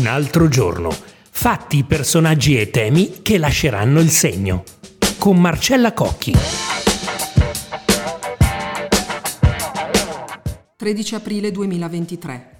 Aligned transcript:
Un 0.00 0.06
altro 0.06 0.48
giorno. 0.48 0.88
Fatti, 1.30 1.84
personaggi 1.84 2.58
e 2.58 2.70
temi 2.70 3.20
che 3.20 3.36
lasceranno 3.36 4.00
il 4.00 4.08
segno. 4.08 4.64
Con 5.18 5.38
Marcella 5.38 5.92
Cocchi. 5.92 6.32
13 10.74 11.14
aprile 11.14 11.50
2023. 11.50 12.59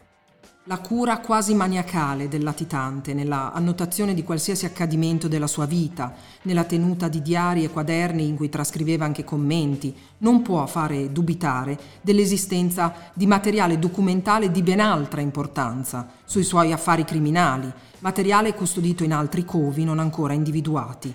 La 0.71 0.79
cura 0.79 1.19
quasi 1.19 1.53
maniacale 1.53 2.29
del 2.29 2.45
latitante 2.45 3.13
nella 3.13 3.53
annotazione 3.53 4.15
di 4.15 4.23
qualsiasi 4.23 4.67
accadimento 4.67 5.27
della 5.27 5.49
sua 5.49 5.67
vita, 5.67 6.15
nella 6.43 6.63
tenuta 6.63 7.09
di 7.09 7.23
diari 7.23 7.65
e 7.65 7.71
quaderni 7.71 8.25
in 8.25 8.37
cui 8.37 8.49
trascriveva 8.49 9.05
anche 9.05 9.25
commenti, 9.25 9.93
non 10.19 10.43
può 10.43 10.65
fare 10.67 11.11
dubitare 11.11 11.77
dell'esistenza 12.03 12.95
di 13.15 13.27
materiale 13.27 13.81
documentale 13.81 14.53
di 14.53 14.63
ben 14.63 14.79
altra 14.79 15.21
importanza 15.21 16.07
sui 16.25 16.45
suoi 16.45 16.71
affari 16.71 17.03
criminali, 17.03 17.69
materiale 17.99 18.55
custodito 18.55 19.03
in 19.03 19.13
altri 19.13 19.45
covi 19.45 19.83
non 19.83 19.99
ancora 19.99 20.35
individuati. 20.35 21.13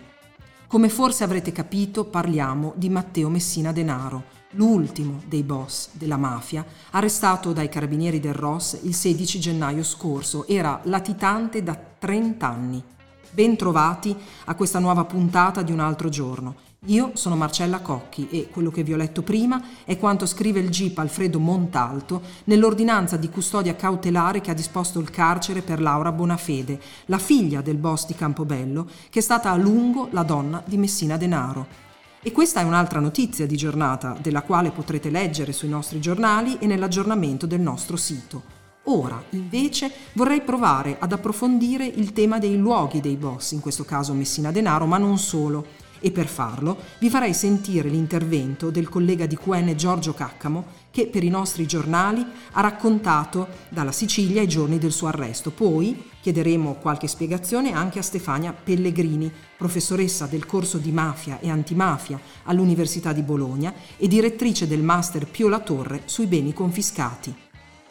Come 0.68 0.90
forse 0.90 1.24
avrete 1.24 1.54
capito, 1.54 2.04
parliamo 2.04 2.74
di 2.76 2.90
Matteo 2.90 3.30
Messina 3.30 3.72
Denaro, 3.72 4.35
l'ultimo 4.56 5.22
dei 5.28 5.44
boss 5.44 5.90
della 5.94 6.18
mafia, 6.18 6.66
arrestato 6.92 7.54
dai 7.54 7.70
carabinieri 7.70 8.20
del 8.20 8.34
Ross 8.34 8.80
il 8.84 8.94
16 8.94 9.40
gennaio 9.40 9.84
scorso. 9.84 10.48
Era 10.48 10.80
latitante 10.84 11.64
da 11.64 11.78
30 11.98 12.48
anni. 12.48 12.84
Ben 13.32 13.56
trovati 13.58 14.16
a 14.46 14.56
questa 14.56 14.80
nuova 14.80 15.04
puntata 15.04 15.62
di 15.62 15.72
un 15.72 15.80
altro 15.80 16.10
giorno. 16.10 16.56
Io 16.88 17.12
sono 17.16 17.36
Marcella 17.36 17.80
Cocchi 17.80 18.30
e 18.30 18.48
quello 18.52 18.70
che 18.70 18.84
vi 18.84 18.94
ho 18.94 18.98
letto 18.98 19.24
prima 19.24 19.60
è 19.86 19.98
quanto 19.98 20.28
scrive 20.28 20.60
il 20.60 20.70
GIP 20.70 21.00
Alfredo 21.00 21.40
Montalto 21.40 22.22
nell'ordinanza 22.44 23.18
di 23.18 23.30
custodia 23.30 23.76
cautelare 23.76 24.40
che 24.40 24.52
ha 24.52 24.54
disposto 24.54 25.00
il 25.00 25.10
carcere 25.10 25.64
per 25.64 25.82
Laura 25.82 26.12
Bonafede, 26.12 26.80
la 27.06 27.18
figlia 27.18 27.62
del 27.62 27.78
boss 27.78 28.06
di 28.06 28.14
Campobello, 28.14 28.88
che 29.10 29.20
è 29.20 29.24
stata 29.24 29.50
a 29.50 29.56
lungo 29.56 30.10
la 30.12 30.24
donna 30.24 30.62
di 30.64 30.78
Messina 30.78 31.18
Denaro. 31.18 31.85
E 32.28 32.32
questa 32.32 32.60
è 32.60 32.64
un'altra 32.64 33.00
notizia 33.00 33.46
di 33.46 33.56
giornata, 33.56 34.18
della 34.20 34.42
quale 34.42 34.72
potrete 34.72 35.12
leggere 35.12 35.52
sui 35.52 35.70
nostri 35.70 36.00
giornali 36.00 36.58
e 36.58 36.66
nell'aggiornamento 36.66 37.46
del 37.46 37.62
nostro 37.62 37.98
sito. 37.98 38.42
Ora, 38.86 39.24
invece, 39.30 39.92
vorrei 40.14 40.42
provare 40.42 40.98
ad 40.98 41.12
approfondire 41.12 41.86
il 41.86 42.14
tema 42.14 42.40
dei 42.40 42.58
luoghi 42.58 43.00
dei 43.00 43.16
boss, 43.16 43.52
in 43.52 43.60
questo 43.60 43.86
caso 43.86 44.14
Messina 44.14 44.52
Denaro, 44.52 44.88
ma 44.88 44.98
non 44.98 45.20
solo 45.20 45.84
e 46.00 46.12
per 46.12 46.28
farlo 46.28 46.78
vi 47.00 47.10
farei 47.10 47.34
sentire 47.34 47.90
l'intervento 47.90 48.70
del 48.70 48.90
collega 48.90 49.26
di 49.26 49.38
QN 49.38 49.74
Giorgio 49.76 50.14
Caccamo 50.14 50.84
che 50.96 51.08
per 51.08 51.26
i 51.26 51.30
nostri 51.30 51.66
giornali 51.66 52.26
ha 52.54 52.62
raccontato 52.62 53.50
dalla 53.68 53.92
Sicilia 53.92 54.42
i 54.42 54.48
giorni 54.48 54.78
del 54.78 54.94
suo 54.94 55.08
arresto. 55.08 55.52
Poi 55.52 56.10
chiederemo 56.22 56.76
qualche 56.76 57.10
spiegazione 57.10 57.74
anche 57.74 58.00
a 58.00 58.02
Stefania 58.02 58.54
Pellegrini, 58.54 59.30
professoressa 59.58 60.26
del 60.26 60.46
corso 60.46 60.78
di 60.78 60.94
mafia 60.94 61.42
e 61.42 61.50
antimafia 61.50 62.18
all'Università 62.44 63.12
di 63.12 63.24
Bologna 63.24 63.74
e 63.98 64.08
direttrice 64.08 64.68
del 64.68 64.84
master 64.84 65.28
Pio 65.28 65.50
La 65.50 65.60
Torre 65.60 66.04
sui 66.06 66.28
beni 66.28 66.54
confiscati. 66.54 67.45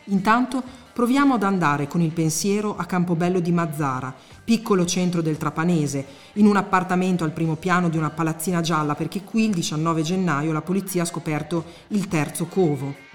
Intanto 0.07 0.63
proviamo 0.93 1.35
ad 1.35 1.43
andare 1.43 1.89
con 1.89 2.03
il 2.03 2.13
pensiero 2.13 2.77
a 2.77 2.85
Campobello 2.85 3.41
di 3.41 3.53
Mazzara, 3.53 4.15
piccolo 4.45 4.85
centro 4.85 5.23
del 5.23 5.39
Trapanese, 5.39 6.07
in 6.35 6.47
un 6.47 6.57
appartamento 6.57 7.25
al 7.25 7.33
primo 7.33 7.57
piano 7.57 7.89
di 7.89 7.97
una 7.97 8.11
palazzina 8.11 8.61
gialla 8.61 8.95
perché 8.95 9.23
qui 9.23 9.45
il 9.45 9.55
19 9.55 10.03
gennaio 10.03 10.53
la 10.53 10.63
polizia 10.63 11.03
ha 11.03 11.07
scoperto 11.07 11.65
il 11.89 12.07
terzo 12.09 12.47
covo. 12.47 13.14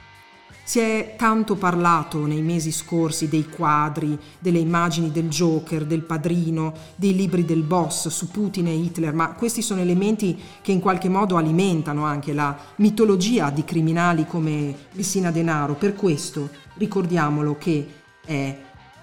Si 0.70 0.78
è 0.78 1.16
tanto 1.18 1.56
parlato 1.56 2.28
nei 2.28 2.44
mesi 2.44 2.72
scorsi 2.72 3.28
dei 3.28 3.50
quadri, 3.50 4.16
delle 4.38 4.60
immagini 4.60 5.10
del 5.10 5.28
Joker, 5.28 5.84
del 5.84 6.04
padrino, 6.04 6.76
dei 6.96 7.16
libri 7.16 7.44
del 7.44 7.64
boss 7.64 8.08
su 8.10 8.30
Putin 8.30 8.68
e 8.68 8.76
Hitler, 8.76 9.12
ma 9.12 9.34
questi 9.34 9.64
sono 9.64 9.82
elementi 9.82 10.40
che 10.62 10.72
in 10.72 10.80
qualche 10.80 11.10
modo 11.10 11.38
alimentano 11.38 12.06
anche 12.06 12.34
la 12.34 12.56
mitologia 12.76 13.50
di 13.50 13.64
criminali 13.64 14.28
come 14.28 14.76
Messina 14.94 15.32
Denaro. 15.32 15.74
Per 15.74 15.96
questo 15.96 16.52
ricordiamolo 16.76 17.58
che 17.58 17.88
è 18.24 18.56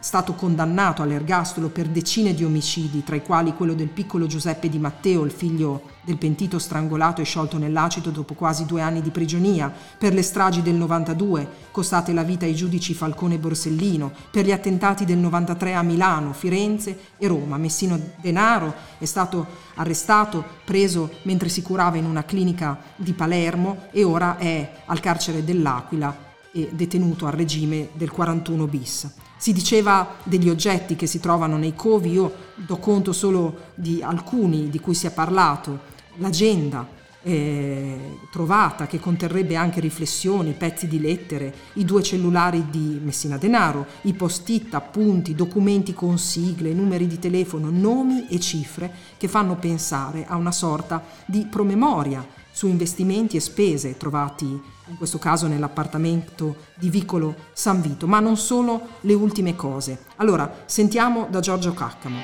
stato 0.07 0.35
condannato 0.35 1.03
all'ergastolo 1.03 1.69
per 1.69 1.89
decine 1.89 2.33
di 2.33 2.45
omicidi, 2.45 3.03
tra 3.03 3.17
i 3.17 3.25
quali 3.25 3.55
quello 3.55 3.75
del 3.75 3.89
piccolo 3.89 4.29
Giuseppe 4.29 4.69
Di 4.69 4.79
Matteo, 4.79 5.25
il 5.25 5.33
figlio 5.33 5.83
del 6.03 6.17
pentito 6.17 6.61
strangolato 6.61 7.21
e 7.21 7.25
sciolto 7.25 7.59
nell'acido 7.59 8.11
dopo 8.11 8.35
quasi 8.35 8.67
due 8.67 8.83
anni 8.83 9.03
di 9.03 9.11
prigionia, 9.11 9.69
per 9.99 10.15
le 10.15 10.23
stragi 10.23 10.63
del 10.63 10.77
92, 10.77 11.49
costate 11.73 12.13
la 12.13 12.23
vita 12.23 12.45
ai 12.45 12.55
giudici 12.55 12.95
Falcone 12.95 13.35
e 13.35 13.39
Borsellino, 13.39 14.13
per 14.31 14.45
gli 14.45 14.53
attentati 14.53 15.05
del 15.05 15.19
93 15.19 15.75
a 15.75 15.83
Milano, 15.83 16.33
Firenze 16.33 16.97
e 17.19 17.27
Roma. 17.27 17.57
Messino 17.57 17.99
Denaro 18.21 18.73
è 18.99 19.05
stato 19.07 19.45
arrestato, 19.75 20.45
preso 20.65 21.11
mentre 21.23 21.49
si 21.49 21.63
curava 21.63 21.97
in 21.97 22.05
una 22.05 22.25
clinica 22.25 22.79
di 22.95 23.13
Palermo 23.13 23.89
e 23.91 24.05
ora 24.05 24.37
è 24.37 24.83
al 24.85 25.01
carcere 25.01 25.43
dell'Aquila 25.43 26.17
e 26.53 26.71
detenuto 26.73 27.27
al 27.27 27.33
regime 27.33 27.89
del 27.95 28.13
41 28.13 28.67
bis. 28.69 29.11
Si 29.39 29.53
diceva 29.53 30.17
degli 30.23 30.49
oggetti 30.49 30.97
che 30.97 31.07
si 31.07 31.21
trovano 31.21 31.57
nei 31.57 31.75
covi, 31.75 32.13
io 32.13 32.35
do 32.55 32.79
conto 32.79 33.13
solo 33.13 33.73
di 33.75 34.03
alcuni 34.03 34.71
di 34.71 34.81
cui 34.81 34.95
si 34.95 35.07
è 35.07 35.13
parlato, 35.13 35.95
l'agenda 36.17 36.95
eh, 37.27 38.19
trovata 38.31 38.87
che 38.87 39.01
conterrebbe 39.01 39.57
anche 39.57 39.81
riflessioni, 39.81 40.53
pezzi 40.53 40.87
di 40.87 41.01
lettere, 41.01 41.53
i 41.75 41.85
due 41.85 42.01
cellulari 42.01 42.67
di 42.71 43.01
Messina 43.03 43.37
Denaro, 43.37 43.85
i 44.03 44.13
post-it, 44.13 44.73
appunti, 44.75 45.35
documenti 45.35 45.93
con 45.93 46.19
sigle, 46.19 46.73
numeri 46.73 47.09
di 47.09 47.19
telefono, 47.19 47.69
nomi 47.69 48.29
e 48.29 48.39
cifre 48.39 48.93
che 49.17 49.27
fanno 49.27 49.57
pensare 49.57 50.25
a 50.25 50.37
una 50.37 50.53
sorta 50.53 51.03
di 51.27 51.47
promemoria 51.51 52.36
su 52.57 52.69
investimenti 52.69 53.37
e 53.37 53.41
spese 53.41 53.99
trovati 53.99 54.47
in 54.47 54.97
questo 54.97 55.19
caso 55.19 55.47
nell'appartamento 55.47 56.57
di 56.77 56.89
Vicolo 56.89 57.35
San 57.53 57.83
Vito, 57.83 58.07
ma 58.07 58.19
non 58.19 58.39
solo 58.39 58.81
le 59.03 59.13
ultime 59.13 59.55
cose. 59.55 59.99
Allora, 60.17 60.51
sentiamo 60.65 61.27
da 61.29 61.41
Giorgio 61.41 61.75
Caccamo. 61.75 62.17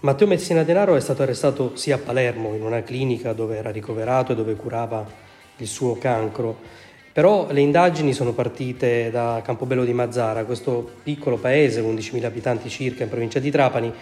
Matteo 0.00 0.26
Messina 0.26 0.62
Denaro 0.62 0.96
è 0.96 1.00
stato 1.00 1.20
arrestato 1.20 1.76
sia 1.76 1.96
a 1.96 1.98
Palermo, 1.98 2.54
in 2.54 2.62
una 2.62 2.82
clinica 2.82 3.34
dove 3.34 3.58
era 3.58 3.70
ricoverato 3.70 4.32
e 4.32 4.34
dove 4.34 4.56
curava 4.56 5.06
il 5.58 5.66
suo 5.66 5.98
cancro, 5.98 6.56
però 7.12 7.48
le 7.50 7.60
indagini 7.60 8.14
sono 8.14 8.32
partite 8.32 9.10
da 9.10 9.42
Campobello 9.44 9.84
di 9.84 9.92
Mazzara, 9.92 10.46
questo 10.46 10.92
piccolo 11.02 11.36
paese, 11.36 11.82
11.000 11.82 12.24
abitanti 12.24 12.70
circa 12.70 13.02
in 13.02 13.10
provincia 13.10 13.38
di 13.38 13.50
Trapani, 13.50 13.92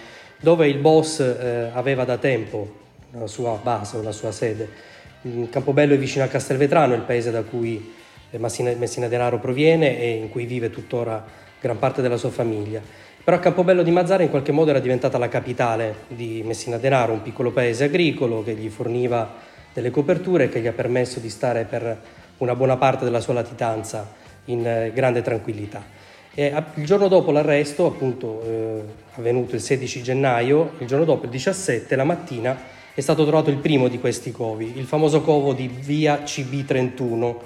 dove 0.46 0.68
il 0.68 0.78
boss 0.78 1.18
eh, 1.18 1.70
aveva 1.72 2.04
da 2.04 2.18
tempo 2.18 2.70
la 3.18 3.26
sua 3.26 3.58
base 3.60 3.96
o 3.96 4.02
la 4.02 4.12
sua 4.12 4.30
sede. 4.30 4.68
Campobello 5.50 5.94
è 5.94 5.98
vicino 5.98 6.22
a 6.22 6.28
Castelvetrano, 6.28 6.94
il 6.94 7.00
paese 7.00 7.32
da 7.32 7.42
cui 7.42 7.92
eh, 8.30 8.38
Messina, 8.38 8.72
Messina 8.76 9.08
Denaro 9.08 9.40
proviene 9.40 9.98
e 9.98 10.10
in 10.10 10.30
cui 10.30 10.46
vive 10.46 10.70
tuttora 10.70 11.24
gran 11.60 11.80
parte 11.80 12.00
della 12.00 12.16
sua 12.16 12.30
famiglia. 12.30 12.80
Però 13.24 13.40
Campobello 13.40 13.82
di 13.82 13.90
Mazzara 13.90 14.22
in 14.22 14.30
qualche 14.30 14.52
modo 14.52 14.70
era 14.70 14.78
diventata 14.78 15.18
la 15.18 15.28
capitale 15.28 16.02
di 16.06 16.44
Messina 16.46 16.76
Denaro, 16.76 17.12
un 17.12 17.22
piccolo 17.22 17.50
paese 17.50 17.82
agricolo 17.82 18.44
che 18.44 18.54
gli 18.54 18.68
forniva 18.68 19.28
delle 19.72 19.90
coperture 19.90 20.44
e 20.44 20.48
che 20.48 20.60
gli 20.60 20.68
ha 20.68 20.72
permesso 20.72 21.18
di 21.18 21.28
stare 21.28 21.64
per 21.64 22.00
una 22.36 22.54
buona 22.54 22.76
parte 22.76 23.02
della 23.04 23.18
sua 23.18 23.34
latitanza 23.34 24.12
in 24.44 24.64
eh, 24.64 24.92
grande 24.94 25.22
tranquillità. 25.22 26.05
E 26.38 26.52
il 26.74 26.84
giorno 26.84 27.08
dopo 27.08 27.30
l'arresto, 27.30 27.86
appunto 27.86 28.42
eh, 28.42 28.82
avvenuto 29.14 29.54
il 29.54 29.62
16 29.62 30.02
gennaio, 30.02 30.72
il 30.80 30.86
giorno 30.86 31.06
dopo, 31.06 31.24
il 31.24 31.30
17, 31.30 31.96
la 31.96 32.04
mattina, 32.04 32.54
è 32.92 33.00
stato 33.00 33.24
trovato 33.24 33.48
il 33.48 33.56
primo 33.56 33.88
di 33.88 33.98
questi 33.98 34.32
covi, 34.32 34.76
il 34.76 34.84
famoso 34.84 35.22
covo 35.22 35.54
di 35.54 35.66
via 35.66 36.24
CB31, 36.24 37.36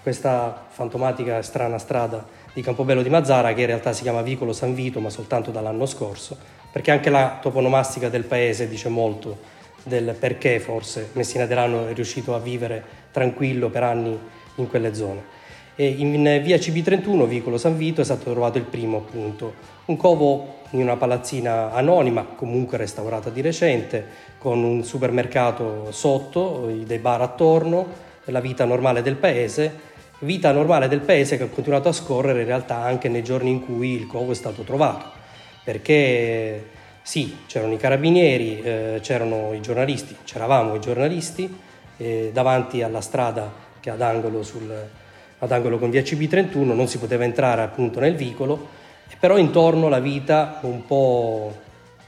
questa 0.00 0.64
fantomatica 0.68 1.38
e 1.38 1.42
strana 1.42 1.78
strada 1.78 2.24
di 2.52 2.62
Campobello 2.62 3.02
di 3.02 3.08
Mazzara 3.08 3.52
che 3.52 3.62
in 3.62 3.66
realtà 3.66 3.92
si 3.92 4.02
chiama 4.02 4.22
Vicolo 4.22 4.52
San 4.52 4.74
Vito 4.76 5.00
ma 5.00 5.10
soltanto 5.10 5.50
dall'anno 5.50 5.84
scorso, 5.84 6.36
perché 6.70 6.92
anche 6.92 7.10
la 7.10 7.38
toponomastica 7.42 8.08
del 8.08 8.22
paese 8.22 8.68
dice 8.68 8.88
molto 8.88 9.38
del 9.82 10.14
perché 10.16 10.60
forse 10.60 11.08
Messina 11.14 11.46
Delano 11.46 11.88
è 11.88 11.94
riuscito 11.94 12.32
a 12.32 12.38
vivere 12.38 12.80
tranquillo 13.10 13.70
per 13.70 13.82
anni 13.82 14.16
in 14.54 14.68
quelle 14.68 14.94
zone. 14.94 15.34
E 15.78 15.86
in 15.86 16.22
via 16.42 16.56
CB31, 16.56 17.26
vicolo 17.26 17.58
San 17.58 17.76
Vito, 17.76 18.00
è 18.00 18.04
stato 18.04 18.30
trovato 18.30 18.56
il 18.56 18.64
primo 18.64 18.96
appunto, 18.96 19.52
un 19.84 19.96
covo 19.98 20.54
in 20.70 20.80
una 20.80 20.96
palazzina 20.96 21.70
anonima, 21.70 22.24
comunque 22.24 22.78
restaurata 22.78 23.28
di 23.28 23.42
recente, 23.42 24.04
con 24.38 24.62
un 24.62 24.82
supermercato 24.84 25.92
sotto, 25.92 26.72
dei 26.82 26.98
bar 26.98 27.20
attorno, 27.20 27.86
la 28.24 28.40
vita 28.40 28.64
normale 28.64 29.02
del 29.02 29.16
paese, 29.16 29.70
vita 30.20 30.50
normale 30.50 30.88
del 30.88 31.00
paese 31.00 31.36
che 31.36 31.42
ha 31.42 31.48
continuato 31.48 31.90
a 31.90 31.92
scorrere 31.92 32.40
in 32.40 32.46
realtà 32.46 32.76
anche 32.76 33.10
nei 33.10 33.22
giorni 33.22 33.50
in 33.50 33.62
cui 33.62 33.90
il 33.90 34.06
covo 34.06 34.32
è 34.32 34.34
stato 34.34 34.62
trovato, 34.62 35.10
perché 35.62 36.68
sì, 37.02 37.40
c'erano 37.46 37.74
i 37.74 37.76
carabinieri, 37.76 38.62
eh, 38.62 38.98
c'erano 39.02 39.52
i 39.52 39.60
giornalisti, 39.60 40.16
c'eravamo 40.24 40.74
i 40.74 40.80
giornalisti 40.80 41.54
eh, 41.98 42.30
davanti 42.32 42.80
alla 42.80 43.02
strada 43.02 43.52
che 43.78 43.90
ha 43.90 43.94
d'angolo 43.94 44.42
sul, 44.42 44.88
ad 45.38 45.52
angolo 45.52 45.78
con 45.78 45.90
via 45.90 46.02
CB31, 46.02 46.74
non 46.74 46.88
si 46.88 46.98
poteva 46.98 47.24
entrare 47.24 47.62
appunto 47.62 48.00
nel 48.00 48.14
vicolo, 48.14 48.68
però 49.18 49.38
intorno 49.38 49.88
la 49.88 50.00
vita 50.00 50.58
un 50.62 50.84
po' 50.86 51.54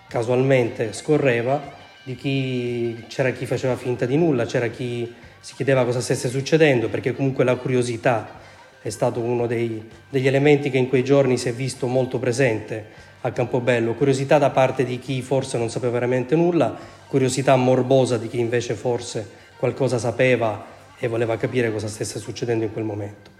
casualmente 0.08 0.92
scorreva, 0.92 1.76
di 2.02 2.16
chi 2.16 3.04
c'era 3.08 3.30
chi 3.30 3.44
faceva 3.44 3.76
finta 3.76 4.06
di 4.06 4.16
nulla, 4.16 4.46
c'era 4.46 4.69
chi 4.69 5.12
si 5.40 5.54
chiedeva 5.54 5.84
cosa 5.84 6.00
stesse 6.00 6.28
succedendo, 6.28 6.88
perché 6.88 7.14
comunque 7.14 7.44
la 7.44 7.56
curiosità 7.56 8.46
è 8.80 8.88
stato 8.88 9.20
uno 9.20 9.46
dei, 9.46 9.86
degli 10.08 10.26
elementi 10.26 10.70
che 10.70 10.78
in 10.78 10.88
quei 10.88 11.04
giorni 11.04 11.36
si 11.36 11.48
è 11.48 11.52
visto 11.52 11.86
molto 11.86 12.19
presente 12.19 13.06
a 13.22 13.32
Campobello, 13.32 13.94
curiosità 13.94 14.38
da 14.38 14.50
parte 14.50 14.84
di 14.84 14.98
chi 14.98 15.20
forse 15.20 15.58
non 15.58 15.69
sapeva 15.69 15.92
veramente 15.92 16.34
nulla, 16.36 16.76
curiosità 17.08 17.56
morbosa 17.56 18.16
di 18.16 18.28
chi 18.28 18.38
invece 18.38 18.75
forse 18.75 19.28
qualcosa 19.58 19.98
sapeva 19.98 20.76
e 20.99 21.06
voleva 21.09 21.37
capire 21.37 21.73
cosa 21.73 21.89
stesse 21.89 22.19
succedendo 22.19 22.65
in 22.65 22.73
quel 22.73 22.85
momento. 22.85 23.31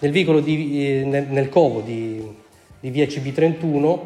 Nel 0.00 0.10
di, 0.10 0.86
eh, 0.86 1.04
nel, 1.04 1.26
nel, 1.28 1.48
covo 1.48 1.80
di, 1.80 2.22
di 2.80 2.90
via 2.90 3.06
CB31 3.06 3.98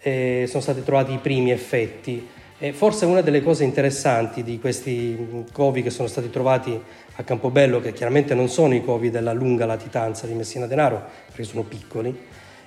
eh, 0.00 0.44
sono 0.48 0.62
stati 0.62 0.82
trovati 0.82 1.12
i 1.12 1.18
primi 1.18 1.50
effetti 1.50 2.26
e 2.58 2.72
forse 2.72 3.04
una 3.04 3.20
delle 3.20 3.42
cose 3.42 3.64
interessanti 3.64 4.42
di 4.42 4.58
questi 4.58 5.44
covi 5.52 5.82
che 5.82 5.90
sono 5.90 6.08
stati 6.08 6.30
trovati 6.30 6.80
a 7.16 7.22
Campobello, 7.22 7.80
che 7.80 7.92
chiaramente 7.92 8.34
non 8.34 8.48
sono 8.48 8.74
i 8.74 8.82
covi 8.82 9.10
della 9.10 9.32
lunga 9.32 9.66
latitanza 9.66 10.26
di 10.26 10.32
Messina 10.32 10.66
Denaro, 10.66 11.02
perché 11.26 11.44
sono 11.44 11.62
piccoli, 11.62 12.16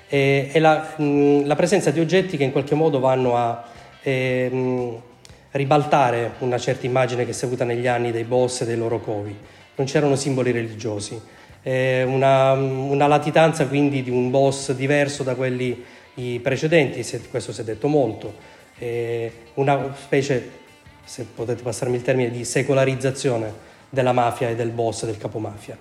è, 0.07 0.49
è 0.51 0.59
la, 0.59 0.93
mh, 0.97 1.45
la, 1.45 1.55
presenza 1.55 1.89
di 1.91 1.99
oggetti 1.99 2.37
che 2.37 2.43
in 2.43 2.51
qualche 2.51 2.75
modo 2.75 2.99
vanno 2.99 3.35
a 3.35 3.65
eh, 4.03 4.49
mh, 4.49 5.01
ribaltare 5.51 6.33
una 6.39 6.57
certa 6.57 6.85
immagine 6.85 7.25
che 7.25 7.33
si 7.33 7.43
è 7.43 7.47
avuta 7.47 7.63
negli 7.63 7.87
anni 7.87 8.11
dei 8.11 8.23
boss 8.23 8.61
e 8.61 8.65
dei 8.65 8.77
loro 8.77 8.99
covi 8.99 9.35
non 9.77 9.85
c'erano 9.85 10.15
simboli 10.15 10.51
religiosi. 10.51 11.19
Una, 11.63 12.53
una, 12.53 13.07
latitanza 13.07 13.67
quindi 13.67 14.01
di 14.01 14.09
un 14.09 14.29
boss 14.29 14.71
diverso 14.71 15.23
da 15.23 15.35
quelli 15.35 15.83
precedenti, 16.41 17.05
questo 17.29 17.51
si 17.51 17.61
è 17.61 17.63
detto 17.63 17.87
molto, 17.89 18.33
una 19.55 19.93
specie, 20.01 20.49
se 21.03 21.25
potete 21.25 21.63
passarmi 21.63 21.97
il 21.97 22.03
termine, 22.03 22.31
di 22.31 22.45
secolarizzazione 22.45 23.65
della 23.89 24.13
mafia 24.13 24.49
e 24.49 24.55
del 24.55 24.69
boss 24.69 25.05
del 25.05 25.17
capomafia. 25.17 25.77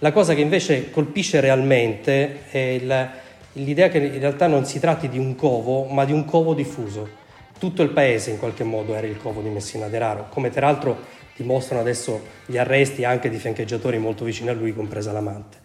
La 0.00 0.12
cosa 0.12 0.34
che 0.34 0.40
invece 0.40 0.90
colpisce 0.90 1.40
realmente 1.40 2.48
è 2.50 2.58
il, 2.58 3.10
l'idea 3.54 3.88
che 3.88 3.98
in 3.98 4.18
realtà 4.18 4.46
non 4.46 4.64
si 4.64 4.78
tratti 4.78 5.08
di 5.08 5.18
un 5.18 5.34
covo, 5.34 5.84
ma 5.84 6.04
di 6.04 6.12
un 6.12 6.24
covo 6.24 6.54
diffuso. 6.54 7.18
Tutto 7.58 7.82
il 7.82 7.90
paese 7.90 8.30
in 8.30 8.38
qualche 8.38 8.64
modo 8.64 8.94
era 8.94 9.06
il 9.06 9.18
covo 9.18 9.42
di 9.42 9.50
Messina 9.50 9.88
Denaro, 9.88 10.28
come 10.30 10.48
peraltro 10.48 11.18
dimostrano 11.40 11.80
adesso 11.80 12.20
gli 12.44 12.58
arresti 12.58 13.04
anche 13.04 13.30
di 13.30 13.38
fiancheggiatori 13.38 13.96
molto 13.96 14.24
vicini 14.24 14.50
a 14.50 14.52
lui, 14.52 14.74
compresa 14.74 15.10
l'amante. 15.10 15.56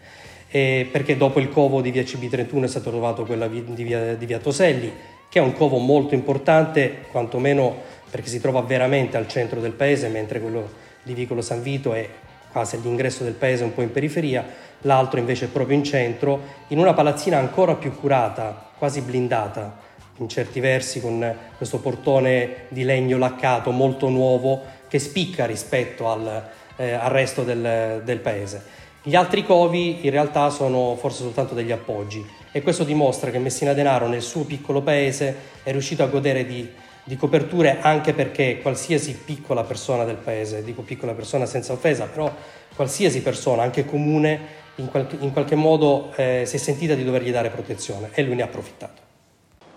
E 0.50 0.88
perché 0.90 1.18
dopo 1.18 1.40
il 1.42 1.50
covo 1.50 1.82
di 1.82 1.92
via 1.92 2.04
CB31 2.04 2.64
è 2.64 2.68
stato 2.68 2.90
trovato 2.90 3.26
quello 3.26 3.48
di 3.48 3.84
via, 3.84 4.16
di 4.16 4.26
via 4.26 4.40
Toselli, 4.40 4.92
che 5.28 5.40
è 5.40 5.42
un 5.42 5.54
covo 5.54 5.78
molto 5.78 6.14
importante, 6.14 7.04
quantomeno 7.12 7.76
perché 8.10 8.30
si 8.30 8.40
trova 8.40 8.62
veramente 8.62 9.18
al 9.18 9.28
centro 9.28 9.60
del 9.60 9.74
paese, 9.74 10.08
mentre 10.08 10.40
quello 10.40 10.70
di 11.04 11.14
Vicolo 11.14 11.42
San 11.42 11.62
Vito 11.62 11.92
è 11.92 12.08
quasi 12.52 12.78
all'ingresso 12.78 13.26
del 13.26 13.34
paese, 13.34 13.66
un 13.66 13.74
po' 13.74 13.82
in 13.82 13.92
periferia, 13.92 14.46
l'altro 14.82 15.20
invece 15.20 15.46
è 15.46 15.50
proprio 15.50 15.76
in 15.76 15.84
centro, 15.84 16.40
in 16.70 16.78
una 16.78 16.94
palazzina 16.94 17.38
ancora 17.38 17.76
più 17.76 17.94
curata, 17.94 18.72
quasi 18.78 19.02
blindata, 19.02 19.78
in 20.20 20.30
certi 20.30 20.62
versi 20.62 21.02
con 21.02 21.36
questo 21.58 21.80
portone 21.80 22.68
di 22.70 22.84
legno 22.84 23.18
laccato 23.18 23.72
molto 23.72 24.08
nuovo 24.08 24.64
che 24.96 25.00
spicca 25.00 25.46
rispetto 25.46 26.10
al, 26.10 26.50
eh, 26.78 26.94
al 26.94 27.10
resto 27.10 27.44
del, 27.44 28.02
del 28.06 28.20
paese. 28.20 28.64
Gli 29.04 29.14
altri 29.14 29.44
covi 29.44 30.06
in 30.06 30.10
realtà 30.10 30.50
sono 30.50 30.96
forse 30.96 31.24
soltanto 31.24 31.54
degli 31.54 31.74
appoggi 31.74 32.26
e 32.54 32.62
questo 32.62 32.86
dimostra 32.86 33.30
che 33.30 33.38
Messina 33.38 33.74
Denaro 33.74 34.08
nel 34.08 34.22
suo 34.22 34.46
piccolo 34.46 34.82
paese 34.82 35.36
è 35.64 35.72
riuscito 35.72 36.02
a 36.02 36.08
godere 36.08 36.46
di, 36.46 36.68
di, 37.04 37.18
coperture 37.18 37.82
anche 37.82 38.14
perché 38.14 38.60
qualsiasi 38.62 39.14
piccola 39.16 39.64
persona 39.64 40.06
del 40.06 40.16
paese, 40.16 40.64
dico 40.64 40.82
piccola 40.82 41.12
persona 41.12 41.46
senza 41.46 41.74
offesa, 41.74 42.06
però 42.06 42.34
qualsiasi 42.74 43.22
persona, 43.22 43.64
anche 43.64 43.84
comune, 43.86 44.64
in, 44.76 44.88
qual- 44.88 45.18
in 45.20 45.34
qualche 45.34 45.56
modo 45.56 46.14
eh, 46.16 46.44
si 46.46 46.56
è 46.56 46.60
sentita 46.60 46.94
di 46.94 47.04
dovergli 47.04 47.32
dare 47.32 47.50
protezione 47.50 48.12
e 48.14 48.24
lui 48.24 48.36
ne 48.36 48.44
ha 48.44 48.46
approfittato. 48.46 49.02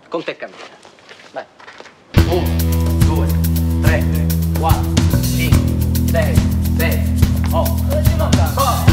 Con 0.07 0.23
te 0.23 0.37
cammina. 0.37 0.77
Vai. 1.33 1.43
Uno, 2.29 3.05
due, 3.05 3.27
tre, 3.81 4.03
quattro. 4.57 5.08
6, 6.09 6.35
7, 6.77 7.03
8, 7.51 8.01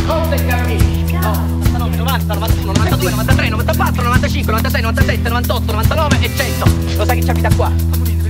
9, 0.05 0.47
cammini. 0.47 1.17
89, 1.17 1.97
90, 1.97 2.35
91, 2.35 2.73
92, 2.73 3.11
93, 3.11 3.49
94, 3.49 4.03
95, 4.03 4.53
96, 4.53 4.83
97, 4.83 5.29
98, 5.31 5.73
99 5.73 6.19
e 6.21 6.31
100. 6.37 6.65
Lo 6.99 7.05
sai 7.07 7.19
che 7.19 7.25
ci 7.25 7.31
abita 7.31 7.55
qua? 7.55 7.73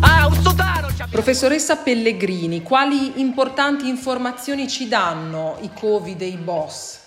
Ah, 0.01 0.29
un 0.29 0.41
sotano! 0.41 0.87
Professoressa 1.11 1.77
Pellegrini, 1.77 2.63
quali 2.63 3.21
importanti 3.21 3.89
informazioni 3.89 4.69
ci 4.69 4.87
danno 4.87 5.57
i 5.63 5.71
covi 5.75 6.15
dei 6.15 6.37
boss? 6.37 7.06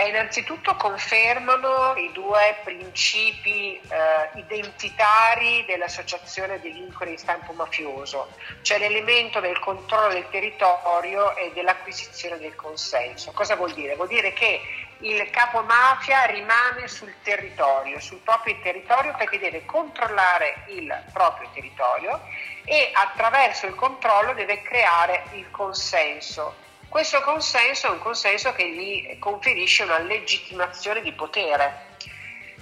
Beh, 0.00 0.08
innanzitutto 0.08 0.76
confermano 0.76 1.94
i 1.94 2.10
due 2.14 2.56
principi 2.64 3.78
eh, 3.78 4.38
identitari 4.38 5.62
dell'associazione 5.66 6.58
delinquere 6.58 7.10
in 7.10 7.18
stampo 7.18 7.52
mafioso, 7.52 8.32
cioè 8.62 8.78
l'elemento 8.78 9.40
del 9.40 9.58
controllo 9.58 10.14
del 10.14 10.26
territorio 10.30 11.36
e 11.36 11.52
dell'acquisizione 11.52 12.38
del 12.38 12.54
consenso. 12.54 13.32
Cosa 13.32 13.56
vuol 13.56 13.74
dire? 13.74 13.94
Vuol 13.94 14.08
dire 14.08 14.32
che 14.32 14.62
il 15.00 15.28
capo 15.28 15.60
mafia 15.64 16.24
rimane 16.24 16.88
sul 16.88 17.12
territorio, 17.22 18.00
sul 18.00 18.20
proprio 18.20 18.56
territorio 18.62 19.14
perché 19.18 19.38
deve 19.38 19.66
controllare 19.66 20.64
il 20.68 20.98
proprio 21.12 21.46
territorio 21.52 22.22
e 22.64 22.88
attraverso 22.94 23.66
il 23.66 23.74
controllo 23.74 24.32
deve 24.32 24.62
creare 24.62 25.24
il 25.32 25.50
consenso 25.50 26.68
questo 26.90 27.22
consenso 27.22 27.86
è 27.86 27.90
un 27.90 28.00
consenso 28.00 28.52
che 28.52 28.68
gli 28.68 29.18
conferisce 29.20 29.84
una 29.84 30.00
legittimazione 30.00 31.00
di 31.00 31.12
potere. 31.12 31.86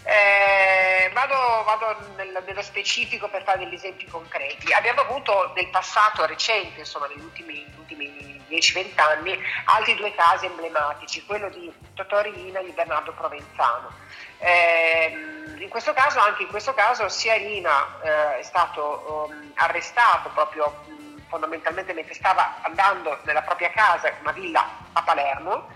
Eh, 0.04 1.10
vado, 1.12 1.64
vado 1.64 1.96
nel, 2.16 2.42
nello 2.46 2.62
specifico 2.62 3.28
per 3.28 3.42
fare 3.42 3.58
degli 3.58 3.74
esempi 3.74 4.04
concreti. 4.04 4.70
Abbiamo 4.72 5.00
avuto 5.00 5.52
nel 5.54 5.68
passato 5.70 6.26
recente, 6.26 6.80
insomma 6.80 7.06
negli 7.08 7.22
ultimi, 7.22 7.66
ultimi 7.78 8.40
10-20 8.50 9.00
anni, 9.00 9.38
altri 9.64 9.94
due 9.94 10.14
casi 10.14 10.44
emblematici, 10.44 11.24
quello 11.24 11.48
di 11.48 11.72
Totò 11.94 12.20
Rina 12.20 12.60
e 12.60 12.64
di 12.64 12.72
Bernardo 12.72 13.12
Provenzano. 13.12 13.90
Eh, 14.38 15.10
in 15.58 15.68
questo 15.68 15.94
caso, 15.94 16.20
anche 16.20 16.42
in 16.42 16.48
questo 16.48 16.74
caso, 16.74 17.08
sia 17.08 17.34
Rina 17.34 17.98
eh, 18.02 18.38
è 18.40 18.42
stato 18.42 19.26
um, 19.30 19.52
arrestato 19.54 20.28
proprio 20.34 20.84
fondamentalmente 21.28 21.92
mentre 21.92 22.14
stava 22.14 22.56
andando 22.62 23.18
nella 23.22 23.42
propria 23.42 23.70
casa, 23.70 24.12
una 24.20 24.32
villa 24.32 24.66
a 24.92 25.02
Palermo, 25.02 25.68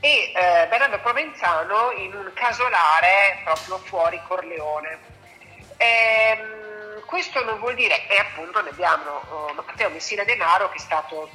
e 0.00 0.32
eh, 0.34 0.66
Bernardo 0.68 0.98
Provenzano 1.00 1.92
in 1.92 2.14
un 2.14 2.30
casolare 2.34 3.40
proprio 3.44 3.78
fuori 3.78 4.20
Corleone. 4.26 4.98
Ehm, 5.76 7.04
questo 7.04 7.44
non 7.44 7.58
vuol 7.58 7.74
dire, 7.74 8.06
e 8.08 8.16
appunto 8.18 8.62
ne 8.62 8.70
abbiamo 8.70 9.22
oh, 9.28 9.52
Matteo 9.54 9.90
Messina 9.90 10.24
Denaro 10.24 10.70
che 10.70 10.76
è 10.76 10.80
stato 10.80 11.30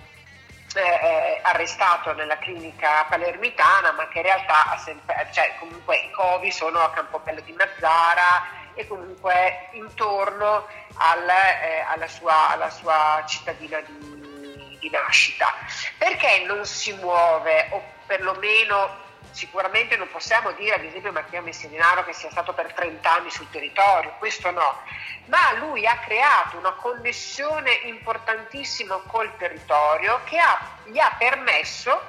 eh, 0.75 0.81
eh, 0.81 1.39
arrestato 1.43 2.13
nella 2.13 2.37
clinica 2.37 3.05
palermitana, 3.07 3.91
ma 3.91 4.07
che 4.07 4.19
in 4.19 4.25
realtà 4.25 4.71
ha 4.71 4.77
sempre, 4.77 5.27
cioè 5.31 5.55
comunque 5.59 5.97
i 5.97 6.11
Covi 6.11 6.51
sono 6.51 6.79
a 6.79 6.91
Campobello 6.91 7.41
di 7.41 7.53
Mazzara 7.53 8.63
e 8.75 8.87
comunque 8.87 9.69
intorno 9.71 10.67
al, 10.95 11.27
eh, 11.27 11.83
alla, 11.87 12.07
sua, 12.07 12.49
alla, 12.49 12.69
sua, 12.69 13.23
cittadina 13.27 13.79
di, 13.81 14.77
di 14.79 14.89
nascita. 14.89 15.53
Perché 15.97 16.43
non 16.45 16.65
si 16.65 16.93
muove 16.93 17.67
o 17.71 17.81
perlomeno 18.05 19.03
sicuramente 19.35 19.97
non 19.97 20.09
possiamo 20.09 20.51
dire 20.53 20.75
ad 20.75 20.83
esempio 20.85 21.11
Matteo 21.11 21.41
Messinaro 21.41 22.05
che 22.05 22.13
sia 22.13 22.29
stato 22.29 22.53
per 22.53 22.71
30 22.71 23.11
anni 23.11 23.29
sul 23.29 23.49
territorio, 23.49 24.15
questo 24.17 24.49
no, 24.49 24.81
ma 25.25 25.53
lui 25.57 25.85
ha 25.85 25.97
creato 25.97 26.57
una 26.57 26.71
connessione 26.71 27.71
importantissima 27.83 29.01
col 29.07 29.35
territorio 29.37 30.21
che 30.23 30.37
ha, 30.37 30.77
gli 30.85 30.97
ha 30.97 31.13
permesso 31.17 32.01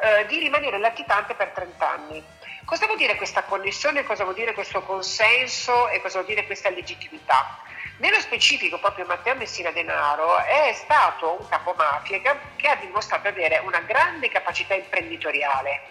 eh, 0.00 0.24
di 0.26 0.38
rimanere 0.38 0.78
latitante 0.78 1.34
per 1.34 1.48
30 1.48 1.90
anni. 1.90 2.24
Cosa 2.64 2.86
vuol 2.86 2.98
dire 2.98 3.16
questa 3.16 3.42
connessione, 3.42 4.04
cosa 4.04 4.22
vuol 4.22 4.36
dire 4.36 4.54
questo 4.54 4.82
consenso 4.82 5.88
e 5.88 6.00
cosa 6.00 6.20
vuol 6.20 6.26
dire 6.26 6.46
questa 6.46 6.70
legittimità? 6.70 7.58
Nello 7.98 8.20
specifico 8.20 8.78
proprio 8.78 9.04
Matteo 9.04 9.34
Messina 9.34 9.70
Denaro 9.70 10.38
è 10.38 10.72
stato 10.74 11.38
un 11.40 11.48
capomafia 11.48 12.20
che, 12.56 12.68
ha 12.68 12.76
dimostrato 12.76 13.28
avere 13.28 13.58
una 13.58 13.80
grande 13.80 14.28
capacità 14.28 14.74
imprenditoriale. 14.74 15.90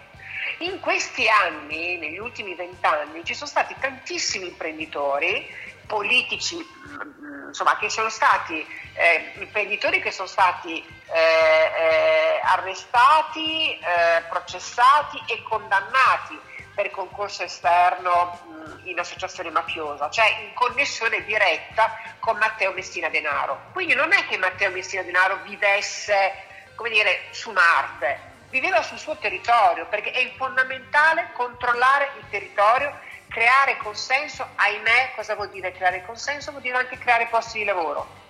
In 0.58 0.80
questi 0.80 1.28
anni, 1.28 1.98
negli 1.98 2.18
ultimi 2.18 2.54
vent'anni, 2.54 3.24
ci 3.24 3.34
sono 3.34 3.48
stati 3.48 3.74
tantissimi 3.78 4.48
imprenditori 4.48 5.46
politici, 5.86 6.56
mm, 6.56 7.48
insomma, 7.48 7.76
che 7.76 7.90
sono 7.90 8.08
stati 8.08 8.66
eh, 8.94 9.32
imprenditori 9.38 10.00
che 10.00 10.10
sono 10.10 10.28
stati 10.28 10.82
eh, 10.82 11.18
eh, 11.18 12.40
arrestati, 12.42 13.78
eh, 13.78 14.22
processati 14.28 15.22
e 15.28 15.42
condannati 15.42 16.50
per 16.74 16.90
concorso 16.90 17.42
esterno 17.42 18.40
mh, 18.82 18.88
in 18.88 18.98
associazione 18.98 19.50
mafiosa, 19.50 20.08
cioè 20.10 20.26
in 20.40 20.54
connessione 20.54 21.24
diretta 21.24 21.98
con 22.18 22.36
Matteo 22.38 22.72
Messina 22.72 23.08
Denaro. 23.08 23.70
Quindi 23.72 23.94
non 23.94 24.12
è 24.12 24.26
che 24.26 24.36
Matteo 24.38 24.70
Messina 24.70 25.02
Denaro 25.02 25.40
vivesse, 25.44 26.32
come 26.74 26.90
dire, 26.90 27.24
su 27.30 27.50
Marte, 27.50 28.30
viveva 28.50 28.82
sul 28.82 28.98
suo 28.98 29.16
territorio, 29.16 29.86
perché 29.86 30.10
è 30.10 30.32
fondamentale 30.36 31.30
controllare 31.32 32.10
il 32.18 32.24
territorio, 32.30 32.98
creare 33.28 33.76
consenso, 33.78 34.46
ahimè, 34.56 35.12
cosa 35.14 35.34
vuol 35.34 35.50
dire 35.50 35.72
creare 35.72 36.04
consenso? 36.04 36.50
Vuol 36.50 36.62
dire 36.62 36.76
anche 36.76 36.98
creare 36.98 37.26
posti 37.26 37.58
di 37.58 37.64
lavoro. 37.64 38.20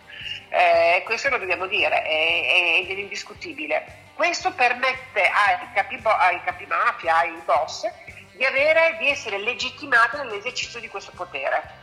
Eh, 0.49 1.03
questo 1.05 1.29
lo 1.29 1.39
dobbiamo 1.39 1.67
dire, 1.67 2.03
è, 2.03 2.07
è, 2.07 2.87
è 2.87 2.93
indiscutibile. 2.93 4.01
Questo 4.15 4.53
permette 4.53 5.27
ai 5.27 5.73
capi, 5.75 6.01
ai 6.05 6.41
capi 6.45 6.67
mafia, 6.67 7.17
ai 7.17 7.41
boss, 7.45 7.91
di, 8.43 8.45
avere, 8.45 8.97
di 8.99 9.09
essere 9.09 9.39
legittimate 9.39 10.17
nell'esercizio 10.17 10.81
di 10.81 10.89
questo 10.89 11.13
potere. 11.15 11.81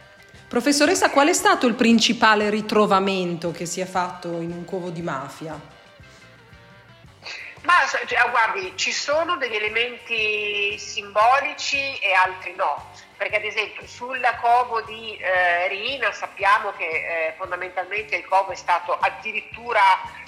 Professoressa, 0.50 1.10
qual 1.10 1.30
è 1.30 1.34
stato 1.34 1.68
il 1.68 1.76
principale 1.76 2.50
ritrovamento 2.50 3.52
che 3.52 3.66
si 3.66 3.80
è 3.80 3.86
fatto 3.86 4.42
in 4.42 4.52
un 4.52 4.66
covo 4.66 4.90
di 4.90 5.02
mafia? 5.02 5.58
Ma 7.62 7.74
cioè, 7.88 8.30
guardi, 8.30 8.74
ci 8.76 8.92
sono 8.92 9.38
degli 9.38 9.56
elementi 9.56 10.78
simbolici 10.78 11.98
e 11.98 12.14
altri 12.14 12.54
no, 12.56 12.92
perché 13.20 13.36
ad 13.36 13.44
esempio 13.44 13.86
sulla 13.86 14.38
covo 14.38 14.80
di 14.84 15.18
eh, 15.18 15.68
Rina 15.68 16.10
sappiamo 16.14 16.72
che 16.78 16.86
eh, 16.86 17.34
fondamentalmente 17.38 18.16
il 18.16 18.26
covo 18.26 18.52
è 18.52 18.56
stato 18.56 18.98
addirittura 18.98 19.82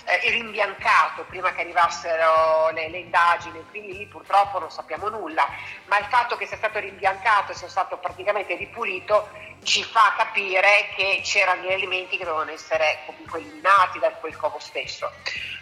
eh, 0.04 0.30
rimbiancato 0.30 1.24
prima 1.24 1.54
che 1.54 1.62
arrivassero 1.62 2.70
le, 2.72 2.90
le, 2.90 2.98
indagini, 2.98 3.64
quindi 3.70 3.98
lì 3.98 4.06
purtroppo 4.08 4.60
non 4.60 4.70
sappiamo 4.70 5.08
nulla, 5.08 5.48
ma 5.86 6.00
il 6.00 6.06
fatto 6.10 6.36
che 6.36 6.46
sia 6.46 6.58
stato 6.58 6.80
rimbiancato 6.80 7.54
e 7.54 7.56
sia 7.56 7.70
stato 7.70 7.96
praticamente 7.96 8.56
ripulito 8.56 9.30
ci 9.64 9.84
fa 9.84 10.14
capire 10.18 10.90
che 10.96 11.22
c'erano 11.24 11.62
degli 11.62 11.72
elementi 11.72 12.18
che 12.18 12.24
dovevano 12.24 12.52
essere 12.52 13.00
comunque 13.06 13.40
eliminati 13.40 14.00
da 14.00 14.12
quel 14.12 14.36
covo 14.36 14.60
stesso. 14.60 15.12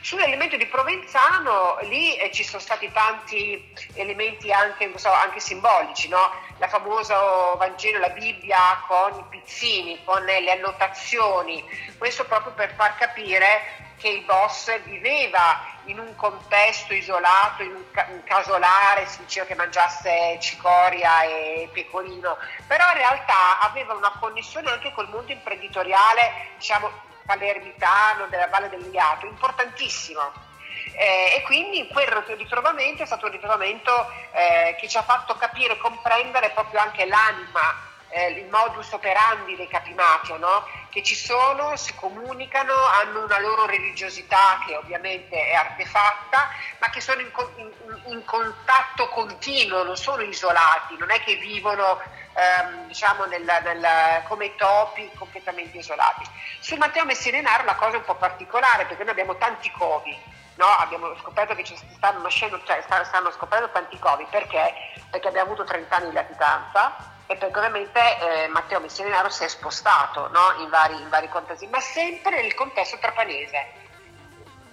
Sull'elemento 0.02 0.56
di 0.56 0.66
Provenzano 0.66 1.78
lì 1.82 2.16
eh, 2.16 2.32
ci 2.32 2.44
sono 2.44 2.62
stati 2.62 2.90
tanti 2.92 3.74
elementi 3.96 4.52
anche, 4.52 4.92
so, 4.96 5.12
anche 5.12 5.40
simbolici, 5.40 6.08
no? 6.08 6.32
la 6.58 6.68
famosa 6.68 7.18
Vangelo, 7.58 8.00
la 8.00 8.10
Bibbia 8.10 8.84
con 8.88 9.20
i 9.20 9.24
pizzini, 9.30 10.02
con 10.06 10.24
le 10.24 10.52
annotazioni, 10.52 11.64
questo 11.98 12.26
proprio 12.26 12.54
per 12.54 12.74
far 12.76 12.96
capire 12.96 13.88
che 13.98 14.08
il 14.08 14.24
boss 14.24 14.80
viveva 14.84 15.79
in 15.90 16.00
un 16.00 16.16
contesto 16.16 16.94
isolato, 16.94 17.64
in 17.64 17.74
un, 17.74 17.92
ca- 17.92 18.08
un 18.10 18.24
casolare, 18.24 19.06
si 19.08 19.20
diceva 19.20 19.46
che 19.46 19.56
mangiasse 19.56 20.38
cicoria 20.40 21.24
e 21.24 21.70
pecorino, 21.74 22.38
però 22.68 22.86
in 22.92 22.98
realtà 22.98 23.60
aveva 23.60 23.94
una 23.94 24.12
connessione 24.20 24.70
anche 24.70 24.92
col 24.94 25.10
mondo 25.10 25.32
imprenditoriale, 25.32 26.52
diciamo, 26.58 26.90
palermitano, 27.26 28.28
della 28.28 28.48
Valle 28.48 28.70
del 28.70 28.90
Liato, 28.90 29.26
importantissimo. 29.26 30.48
Eh, 30.94 31.36
e 31.36 31.42
quindi 31.44 31.88
quel 31.88 32.08
ritrovamento 32.08 33.04
è 33.04 33.06
stato 33.06 33.26
un 33.26 33.32
ritrovamento 33.32 34.12
eh, 34.32 34.76
che 34.80 34.88
ci 34.88 34.98
ha 34.98 35.04
fatto 35.04 35.36
capire 35.36 35.74
e 35.74 35.78
comprendere 35.78 36.50
proprio 36.52 36.80
anche 36.80 37.06
l'anima 37.06 37.89
eh, 38.10 38.32
il 38.32 38.50
modus 38.50 38.92
operandi 38.92 39.56
dei 39.56 39.68
capimafia, 39.68 40.38
no? 40.38 40.66
che 40.90 41.04
ci 41.04 41.16
sono, 41.16 41.76
si 41.76 41.94
comunicano, 41.96 42.74
hanno 42.74 43.24
una 43.24 43.40
loro 43.40 43.66
religiosità 43.66 44.60
che 44.66 44.76
ovviamente 44.76 45.36
è 45.36 45.54
artefatta, 45.54 46.50
ma 46.80 46.90
che 46.90 47.02
sono 47.02 47.22
in, 47.22 47.32
in, 47.58 47.72
in 48.06 48.26
contatto 48.26 49.08
continuo, 49.10 49.84
non 49.84 49.96
sono 49.96 50.24
isolati, 50.24 50.98
non 50.98 51.12
è 51.12 51.22
che 51.22 51.36
vivono 51.36 52.02
ehm, 52.34 52.88
diciamo 52.88 53.26
nel, 53.26 53.44
nel, 53.44 54.24
come 54.28 54.56
topi 54.56 55.10
completamente 55.16 55.78
isolati. 55.78 56.26
Su 56.60 56.76
Matteo 56.76 57.06
Messidenaro 57.06 57.64
la 57.66 57.76
cosa 57.76 57.96
è 57.96 57.98
un 57.98 58.06
po' 58.06 58.16
particolare 58.16 58.86
perché 58.86 59.04
noi 59.04 59.12
abbiamo 59.12 59.38
tanti 59.38 59.72
covi. 59.72 60.38
No, 60.56 60.66
abbiamo 60.66 61.16
scoperto 61.16 61.56
che 61.56 61.64
ci 61.64 61.78
stanno 61.96 62.22
nascendo, 62.22 62.62
cioè 62.66 62.84
stanno 62.84 63.32
scoprendo 63.32 63.70
tanti 63.72 63.98
covi 63.98 64.28
perché? 64.30 64.74
Perché 65.10 65.30
abbiamo 65.30 65.54
avuto 65.54 65.64
30 65.64 65.96
anni 65.96 66.10
di 66.10 66.14
latitanza, 66.14 67.18
e 67.32 67.36
perché 67.36 67.60
ovviamente 67.60 68.00
eh, 68.00 68.48
Matteo 68.48 68.80
Messinaro 68.80 69.30
si 69.30 69.44
è 69.44 69.48
spostato 69.48 70.30
no? 70.30 70.64
in, 70.64 70.70
vari, 70.70 71.00
in, 71.00 71.10
vari, 71.10 71.30
contesti, 71.30 71.68
ma 71.68 71.80
sempre 71.80 72.42
nel 72.42 72.56
contesto 72.56 72.98
trapanese. 73.00 73.78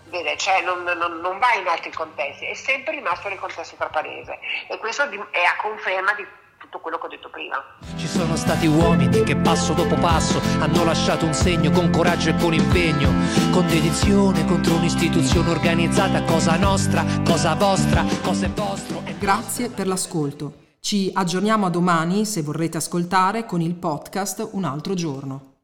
Vede, 0.05 0.39
cioè 0.39 0.63
non, 0.63 0.83
non, 0.83 1.21
non, 1.21 1.39
va 1.39 1.53
in 1.53 1.67
altri 1.67 1.93
contesti, 1.93 2.47
è 2.47 2.55
sempre 2.55 2.95
rimasto 2.95 3.29
nel 3.29 3.39
contesto 3.39 3.77
trapanese 3.77 4.39
e 4.69 4.79
questo 4.79 5.03
è 5.03 5.43
a 5.43 5.57
conferma 5.61 6.15
di 6.15 6.27
tutto 6.57 6.79
quello 6.79 6.97
che 6.97 7.05
ho 7.05 7.09
detto 7.09 7.29
prima. 7.29 7.63
Ci 7.99 8.07
sono 8.07 8.37
stati 8.37 8.67
uomini 8.67 9.23
che 9.23 9.37
passo 9.37 9.75
dopo 9.75 9.97
passo 9.97 10.41
hanno 10.59 10.83
lasciato 10.85 11.27
un 11.27 11.35
segno 11.35 11.71
con 11.73 11.91
coraggio 11.91 12.31
e 12.31 12.37
con 12.37 12.55
impegno, 12.55 13.11
con 13.53 13.67
dedizione 13.67 14.47
contro 14.47 14.77
un'istituzione 14.77 15.51
organizzata, 15.51 16.23
cosa 16.23 16.57
nostra, 16.57 17.05
cosa 17.23 17.55
vostra, 17.55 18.03
cosa 18.23 18.47
è 18.47 18.49
vostro. 18.49 19.03
Grazie 19.19 19.69
per 19.69 19.87
l'ascolto. 19.89 20.66
Ci 20.87 21.11
aggiorniamo 21.13 21.67
a 21.67 21.69
domani 21.69 22.25
se 22.25 22.43
vorrete 22.43 22.77
ascoltare 22.77 23.45
con 23.45 23.61
il 23.61 23.75
podcast 23.75 24.51
Un 24.53 24.63
altro 24.63 24.95
giorno. 24.95 25.56